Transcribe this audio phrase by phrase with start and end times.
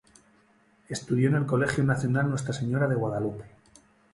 [0.89, 3.45] Estudió en el Colegio Nacional Nuestra Señora de Guadalupe.